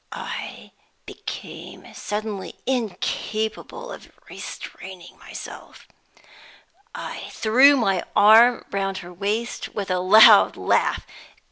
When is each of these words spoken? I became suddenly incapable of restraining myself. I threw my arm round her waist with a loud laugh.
I 0.11 0.71
became 1.05 1.85
suddenly 1.93 2.55
incapable 2.65 3.91
of 3.91 4.11
restraining 4.31 5.19
myself. 5.19 5.87
I 6.95 7.29
threw 7.29 7.77
my 7.77 8.03
arm 8.15 8.65
round 8.71 8.97
her 9.05 9.13
waist 9.13 9.75
with 9.75 9.91
a 9.91 9.99
loud 9.99 10.57
laugh. 10.57 11.05